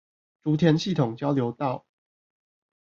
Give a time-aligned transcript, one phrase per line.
[0.41, 1.85] 竹田系統交流道